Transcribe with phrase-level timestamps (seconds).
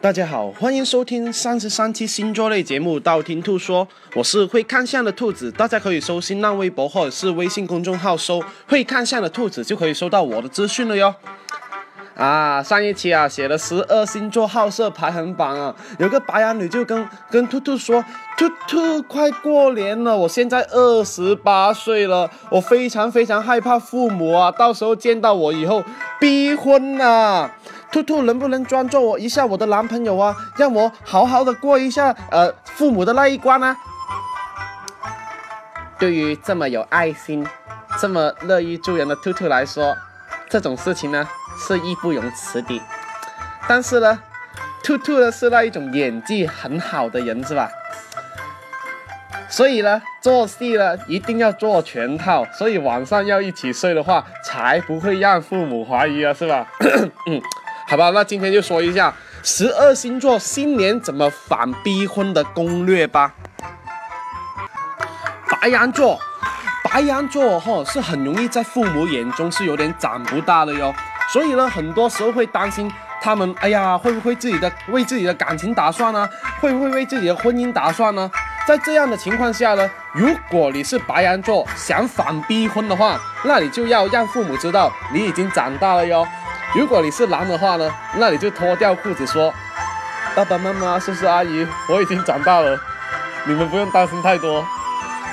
[0.00, 11.14] 大家好，欢迎收听三十三期星座类节目《道听途说》，我是会看相的兔子，大家可以搜新浪微博或者是微信公众号搜“会看相的兔子”，就可以收到我的资讯了哟。
[12.14, 18.02] 啊，上一期啊写了十二星座好色排行榜啊，有个白羊女就跟跟兔兔说
[18.38, 25.82] ：“兔兔，快过年了，我现在二十八岁了，我非常非常害怕父母啊，到时候见到我以后
[26.18, 27.50] 逼婚呐。”
[27.92, 30.36] 兔兔能不能专做我一下我的男朋友啊？
[30.56, 33.76] 让我好好的过一下呃父母的那一关啊！
[35.98, 37.46] 对于这么有爱心、
[37.98, 39.96] 这么乐于助人的兔兔来说，
[40.50, 41.26] 这种事情呢
[41.58, 42.82] 是义不容辞的。
[43.66, 44.18] 但是呢，
[44.84, 47.70] 兔兔呢是那一种演技很好的人，是吧？
[49.48, 56.66] 所以呢，做戏呢一定要做全套，所以晚上要一起睡的话，才不会让父母怀疑啊，是吧？
[57.88, 59.14] 好吧，那今天就说一下
[59.44, 63.32] 十二星座新年怎么反逼婚的攻略吧。
[65.48, 66.18] 白羊座，
[66.82, 70.92] 白羊座哈是很容易在父母眼中是有点长不大的哟，
[71.32, 76.28] 所以呢，很多时候会担心他们，哎呀，会不会自己的为自己的感情打算呢？
[76.60, 78.28] 会不会为自己的婚姻打算呢？
[78.66, 86.26] 在这样的情况下呢，如果你是白羊座想反逼婚的话，那你就要让父母知道你已经长大了哟。
[86.76, 89.52] 如果你是男的话呢，那你就脱掉裤子说
[90.36, 92.78] ：“爸爸妈妈、叔叔阿姨，我已经长大了，
[93.48, 94.62] 你们不用担心太多。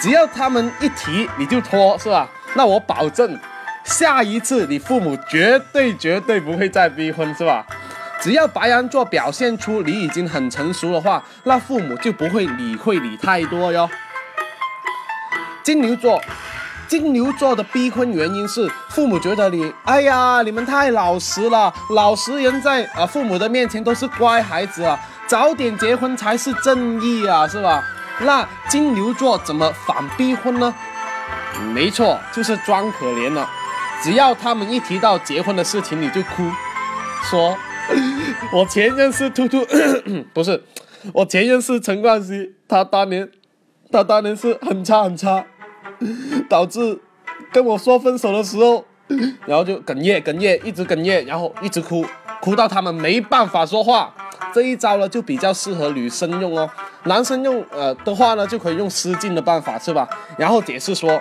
[0.00, 2.26] 只要他们一提，你就脱，是吧？
[2.54, 3.38] 那我保证，
[3.84, 7.66] 下一次你父母绝对绝对不会再逼婚，是吧？
[8.18, 13.90] 只要白羊座表现出你已经很成熟的话，那父母就不会理会你太多哟。
[15.62, 16.18] 金牛座。”
[16.88, 27.82] 金牛座的逼婚原因是父母觉得你，哎呀，你们太老实了，老实人在啊父母的面前都是乖孩子啊，早点结婚才是正义啊，是吧？
[28.20, 30.74] 那金牛座怎么反逼婚呢？
[31.74, 33.48] 没错，就是装可怜了。
[34.02, 36.48] 只要他们一提到结婚的事情，你就哭，
[37.24, 37.56] 说，
[38.52, 39.66] 我前任是兔兔，
[40.32, 40.62] 不是，
[41.12, 43.28] 我前任是陈冠希，他当年，
[43.90, 45.44] 他当年是很差很差。
[46.48, 47.00] 导致
[47.52, 48.84] 跟我说分手的时候，
[49.46, 52.04] 然后就哽咽哽咽，一直哽咽，然后一直哭，
[52.40, 54.12] 哭到他们没办法说话。
[54.52, 56.68] 这一招呢，就比较适合女生用哦，
[57.04, 60.08] 男生用呃的话呢，就可以用失禁的办法，是吧？
[60.38, 61.20] 然后解释说，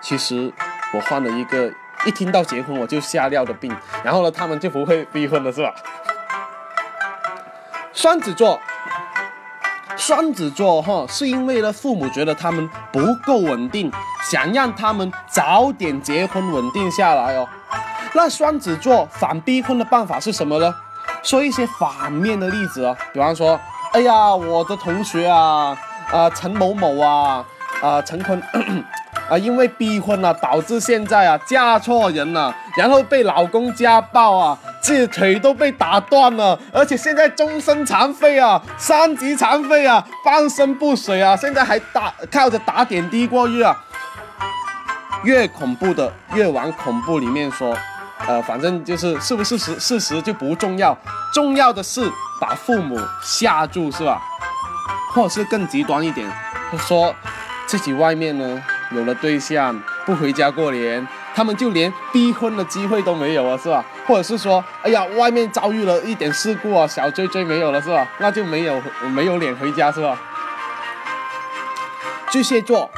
[0.00, 0.52] 其实
[0.92, 1.72] 我患了一个
[2.06, 5.74] 一听到结婚我就吓尿的病，然后呢，他们就不会逼婚了，是吧？
[7.92, 8.60] 双子座。
[9.98, 13.92] 双子座哈，是因为呢，父母觉得他们不够稳定，
[14.30, 17.46] 想让他们早点结婚稳定下来哦。
[18.14, 20.72] 那双子座反逼婚的办法是什么呢？
[21.22, 23.58] 说一些反面的例子哦，比方说，
[23.92, 25.76] 哎呀，我的同学啊，
[26.12, 27.44] 啊，陈某某啊，
[27.82, 28.40] 啊，陈坤。
[29.28, 34.58] 啊，因为逼婚了，导致现在啊嫁错人了，然后被老公家暴啊，
[34.88, 43.76] 自己腿都被打断了，而且现在终身残废啊，三级残废啊，半身不遂啊，现在还打靠着打点滴过日啊。
[45.24, 47.76] 越恐怖的越往恐怖里面说，
[48.26, 50.96] 呃，反正就是是不是事事实就不重要，
[51.34, 52.10] 重要的是
[52.40, 54.22] 把父母吓住是吧？
[55.12, 56.26] 或者是更极端一点，
[56.78, 57.14] 说
[57.66, 58.62] 自己外面呢。
[58.90, 63.84] 有了对象不回家过年，他们就连逼婚的机会都没有了，是吧？
[64.06, 68.06] 或者是说，哎呀，外面遭遇了一点事故啊，小追追没有了，是吧？
[68.18, 68.80] 那就没有
[69.14, 70.18] 没有脸回家，是吧？
[72.30, 72.90] 巨蟹座，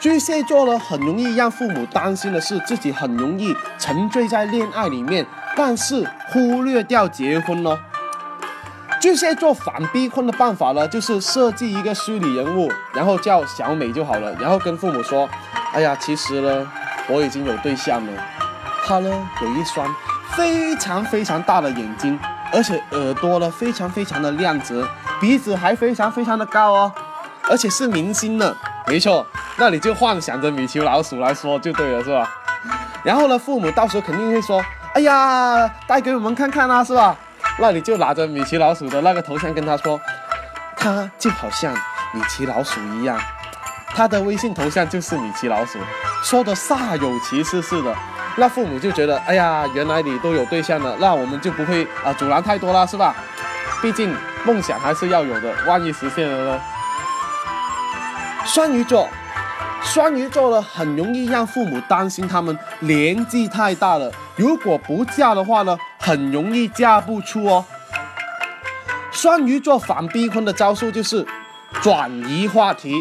[0.00, 5.26] 巨蟹座呢，很容易让父母担心的是自己很容易沉醉在恋爱里面，
[5.56, 7.78] 但是忽略掉结婚呢。
[9.00, 15.28] 巨蟹座反逼婚的办法呢，就是设计一个虚拟人物，然后叫小美就好了，然后跟父母说
[15.72, 16.66] ：“哎呀，其实呢，
[17.08, 18.12] 我已经有对象了。
[18.86, 19.94] 他呢，有一双
[20.36, 22.18] 非常非常大的眼睛，
[22.52, 24.88] 而且耳朵呢非常非常的亮泽，
[25.20, 26.92] 鼻子还非常非常的高哦，
[27.50, 28.54] 而且是明星呢。
[28.86, 29.26] 没错，
[29.56, 32.30] 那你就幻想着米奇老鼠来说就对了，是吧？
[33.02, 34.64] 然后呢，父母到时候肯定会说：
[34.94, 37.16] 哎呀，带给我们看看啊，是吧？”
[37.60, 40.00] 那你就拿着米奇老鼠的那个头像跟他说，
[40.76, 41.74] 他就好像
[42.12, 43.20] 米奇老鼠一样，
[43.98, 45.76] 他的微信头像就是米奇老鼠，
[46.22, 47.92] 说的煞有其事似的。
[48.36, 53.12] 那父母就觉得，哎呀，原来你都有对象了，那我们就不会啊阻拦太多了，是吧？
[53.82, 54.14] 毕竟
[54.44, 56.60] 梦想还是要有的，万一实现了呢？
[58.46, 59.08] 双鱼座，
[59.82, 65.76] 双鱼座呢，很容易让父母担心他们年纪太大了，如果不嫁的话呢？
[65.98, 67.64] 很容易嫁不出哦。
[69.10, 71.26] 双鱼座反逼婚的招数就是
[71.82, 72.94] 转移话题。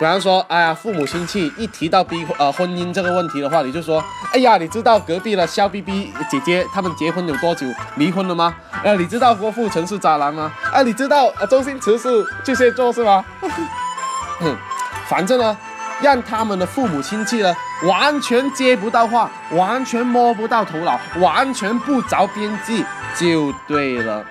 [0.00, 4.02] 比方说，哎呀，父母亲戚一提到逼呃婚姻这个问题的话，你就说，
[4.32, 7.66] 哎呀，你知道隔壁的肖逼逼姐姐他们结婚有多久
[7.96, 8.54] 离婚了吗？
[8.82, 10.50] 呃，你知道郭富城是渣男吗？
[10.72, 13.22] 哎，你知道 周星驰是巨蟹座是吗？
[15.06, 15.54] 反正呢，
[16.00, 22.82] 让他们的父母亲戚呢完全接不到话，完全摸不到头脑，完全不着边际
[23.14, 24.24] 就对了。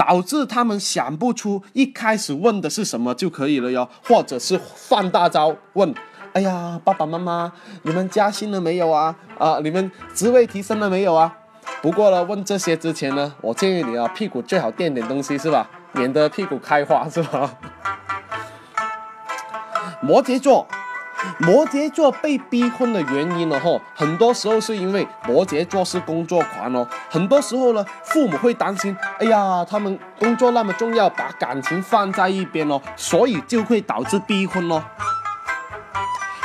[0.00, 5.94] 导致他们想不出一开始问的是什么就可以了哟，或者是放大招问，
[6.32, 7.52] 哎呀，爸爸妈妈，
[7.82, 9.14] 你们加薪了没有啊？
[9.38, 11.36] 啊，你们职位提升了没有啊？
[11.82, 15.68] 不过呢，问这些之前呢，我建议你啊，屁股最好垫点东西是吧？
[15.92, 17.58] 免得屁股开花是吧？
[20.00, 20.66] 摩羯座。
[21.38, 23.58] 摩羯座被逼婚的原因呢？
[23.60, 26.86] 吼，很多时候是因为摩羯座是工作狂哦。
[27.10, 34.82] 很多时候呢，父母会担心，哎呀，他们工作那么重要，把感情放在一边哦，所以就会导致逼婚哦。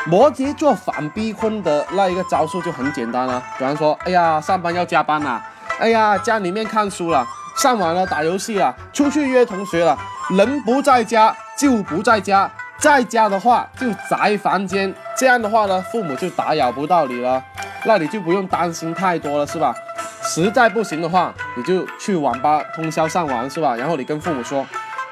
[0.05, 5.41] 摩羯座反逼婚的那一个招数就很简单了，比方说，哎呀，上班要加班呐，
[5.79, 7.25] 哎呀，家里面看书了，
[7.57, 9.97] 上网了打游戏了，出去约同学了，
[10.29, 12.51] 人不在家就不在家。
[12.77, 17.43] 在家的话就宅房间，这样的话呢，父母就打扰不到你了，
[17.85, 19.73] 那你就不用担心太多了，是吧？
[20.21, 23.75] 实在不行的话，你就去网吧通宵上网，是吧？
[23.75, 24.65] 然后你跟父母说，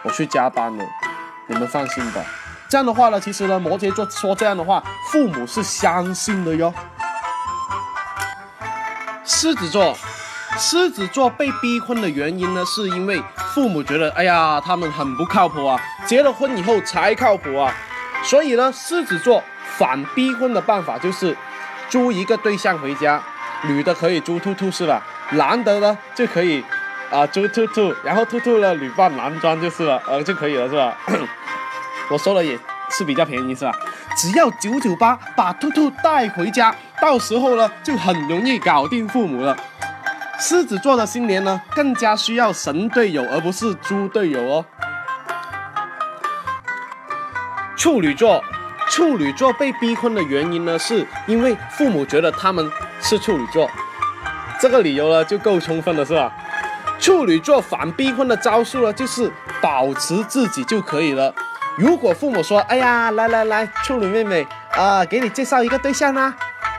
[0.04, 0.84] 我去加班了，
[1.48, 2.22] 你们放心吧。
[2.68, 6.74] 这样的话呢，其实呢，摩羯座说这样的话，父母是相信的哟。
[9.24, 9.96] 狮子座，
[10.58, 13.22] 狮子座被逼婚的原因呢，是因为。
[13.54, 17.72] 父母觉得，哎呀，他们很不靠谱啊，结了婚以后才靠谱啊，
[18.24, 19.44] 所以呢，狮子座
[19.78, 21.38] 反逼婚的办法就是
[21.88, 23.22] 租一个对象回家，
[23.64, 25.04] 女的可以租兔兔是吧？
[25.32, 26.64] 男的呢就可以
[27.12, 30.98] 啊租兔兔，然后兔兔呢女扮男装就是了，呃就可以了是吧？
[32.10, 32.58] 我说了也
[32.90, 33.72] 是比较便宜是吧？
[34.18, 39.56] 只要九九八把兔兔带回家，到时候呢就很容易搞定父母了。
[40.40, 44.66] 狮子座的新年呢，更加需要神队友，而不是猪队友哦。
[47.78, 48.44] 处女座，
[48.90, 52.70] 处女座被逼婚的原因呢，是因为父母觉得他们
[53.00, 53.70] 是处女座，
[54.60, 56.32] 这个理由呢就够充分了，是吧？
[57.00, 59.32] 处女座反逼婚的招数呢，就是
[59.62, 61.34] 保持自己就可以了。
[61.78, 66.34] 如果父母说：“哎呀，来来来，处女妹妹啊，给你介绍一个对象啦。”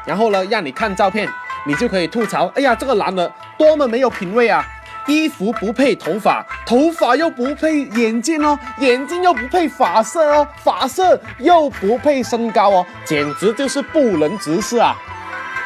[0.05, 1.29] 然后呢，让你看照片，
[1.67, 4.65] 你就可以吐槽：“哎呀，这个男的。”多么没有品味啊！
[5.07, 14.97] 衣服不配头发，头发又不配眼镜哦，眼镜又不配发色哦，发色又不配身高哦，简直就是不能直视啊！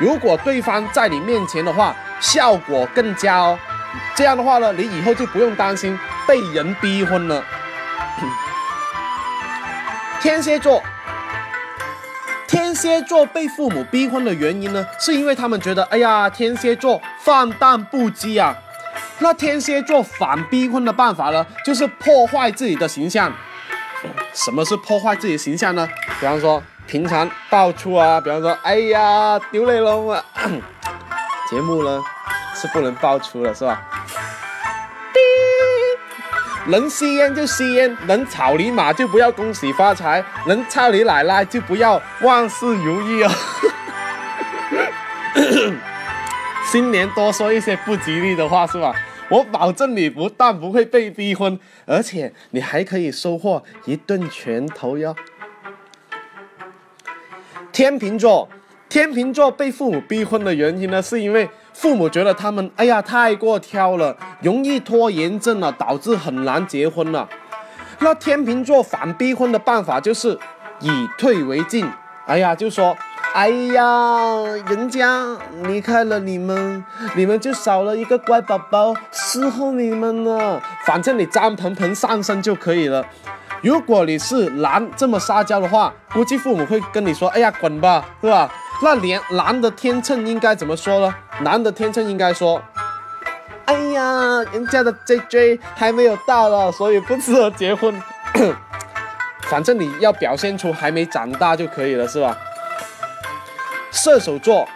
[0.00, 3.56] 如果对方在你面前的话，效果更佳哦。
[4.16, 5.96] 这样的话呢，你以后就不用担心
[6.26, 7.44] 被人逼婚了。
[10.20, 10.82] 天蝎座。
[12.48, 18.56] 天蝎座被父母逼婚的原因呢，是因为他们觉得，哎呀，天蝎座放荡不羁啊。
[19.18, 23.30] 那天蝎座反逼婚的办法呢，就是破坏自己的形象。
[24.32, 25.86] 什么是破坏自己的形象呢？
[26.18, 30.24] 比方说平常爆粗啊，比方说，哎呀，丢雷龙啊。
[31.50, 32.02] 节目呢
[32.54, 33.97] 是不能爆粗的，是吧？
[36.68, 43.30] 能吸烟就吸烟，能草泥马就不要恭喜发财，能操你奶奶就不要万事如意哦。
[46.70, 48.94] 新年多说一些不吉利的话是吧？
[49.30, 55.16] 我保证你不但不会被逼婚，而且你还可以收获一顿拳头哟。
[57.72, 58.46] 天秤座，
[58.90, 61.48] 天秤座被父母逼婚的原因呢，是因为。
[61.80, 67.28] 父母觉得他们哎呀太过挑了，容易拖延症了，导致很难结婚了。
[68.00, 70.36] 那天秤座反逼婚的办法就是
[70.80, 71.88] 以退为进。
[72.26, 72.96] 哎呀，就说
[73.32, 73.84] 哎呀，
[74.68, 75.24] 人家
[75.62, 80.60] 离开了你们，你们就少了一个乖宝宝伺候你们了。
[80.84, 83.06] 反正你张鹏鹏上身就可以了。
[83.62, 91.14] 如果你是男这么撒娇的话，估计父母会跟你说：“哎呀，滚吧，是吧？”那连男的天秤应该怎么说呢？
[91.40, 92.62] 男的天秤应该说
[93.66, 98.00] ：“哎呀，人家的 JJ 还没有到了，所以不适合结婚。
[99.50, 102.36] 反正你要表现出还没长大就可以了，是吧？”
[103.90, 104.68] 射手座，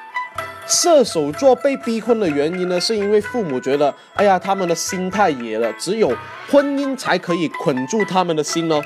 [0.66, 6.12] 射手座被逼婚的原因呢，是因为父母觉得：“哎呀，他们的心太野了，只有
[6.50, 8.82] 婚姻才可以捆住他们的心哦。”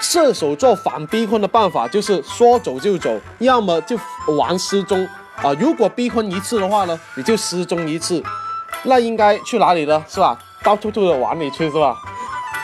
[0.00, 3.98] 射手座反逼婚的办法就是说走就走，要么就
[4.38, 5.52] 玩失踪啊。
[5.58, 8.22] 如果逼婚一次的话呢，你就失踪一次，
[8.84, 10.04] 那应该去哪里呢？
[10.08, 10.38] 是吧？
[10.62, 11.96] 到兔兔的碗里去是吧？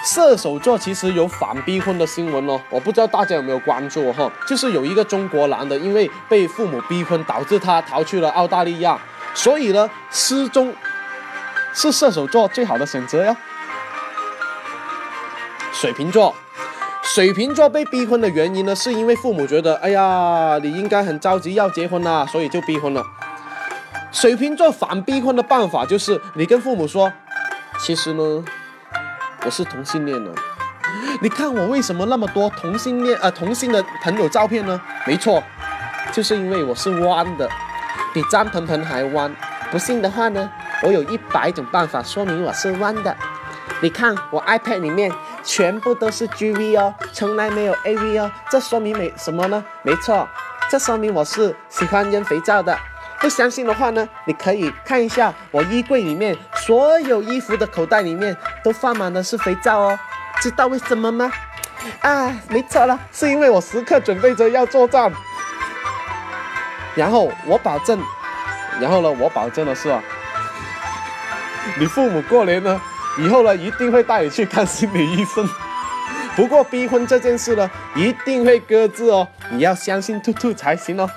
[0.06, 8.98] 射手座其实有反逼婚的新闻哦，我不知道大家有没有关注哈，就是有一个中国男的，因为被父母逼婚，导致他逃去了澳大利亚，
[9.32, 10.74] 所以呢，失踪
[11.72, 13.34] 是射手座最好的选择哟。
[15.72, 16.34] 水瓶座，
[17.04, 23.04] 水瓶座被逼婚的原因呢，是因为父母觉得，哎呀，你应该很着急要结婚啦，所以就逼婚了。
[24.10, 27.12] 水瓶座反逼婚的办法就是，你跟父母说，
[27.78, 28.44] 其实呢。
[29.44, 30.30] 我是同性恋呢，
[31.20, 34.80] 你看我为什么那么多同性恋呃同性的朋友照片呢？
[35.06, 35.42] 没错，
[36.12, 37.46] 就是因为我是弯的，
[38.14, 39.30] 比张鹏鹏还弯。
[39.70, 40.50] 不信的话呢，
[40.82, 43.14] 我有一百种办法说明我是弯的。
[43.82, 45.12] 你看我 iPad 里面
[45.44, 49.62] 全部都是 GV 哦，从来没有 AV 哦，这说明没什么呢？
[49.82, 50.26] 没错，
[50.70, 52.76] 这说明我是喜欢扔肥皂的。
[53.20, 59.98] 不相信的话呢，你可以看一下我衣柜里面所有衣服的口袋里面都放满的是肥皂哦。
[60.40, 61.30] 知道为什么吗？
[62.00, 65.12] 啊，没错了，是因为我时刻准备着要作战。
[66.94, 68.00] 然后我保证，
[68.80, 70.02] 然后呢，我保证的是啊，
[71.78, 72.80] 你父母过年呢
[73.18, 75.48] 以后呢一定会带你去看心理医生。
[76.36, 81.08] 不过逼婚这件事呢一定会搁置哦，你要相信兔兔才行哦。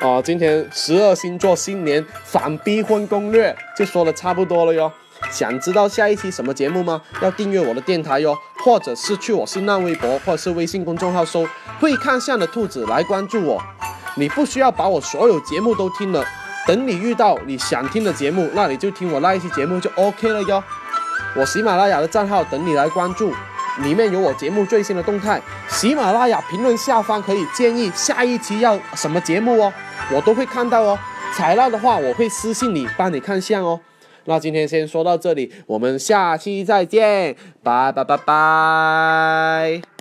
[0.00, 4.90] 哦，今天十二星座新年反逼婚攻略就说的差不多了哟。
[5.30, 7.02] 想知道下一期什么节目吗？
[7.20, 11.46] 要订阅我的电台哟，或者是去我新浪微博或者是微信公众号搜
[11.78, 13.62] “会看相的兔子”来关注我。
[14.14, 16.24] 你不需要把我所有节目都听了，
[16.66, 20.62] 等你遇到你想听的节目，那你就听我那一期节目就 OK 了哟。
[21.36, 23.32] 我喜马拉雅的账号等你来关注。
[23.82, 29.72] 里面有我节目最新的动态，喜马拉雅评论下方可以建议下一期要什么节目哦，
[30.12, 30.98] 我都会看到哦。
[31.32, 33.80] 采纳的话，我会私信你，帮你看相哦。
[34.24, 39.99] 那今天先说到这里，我们下期再见，拜拜拜拜。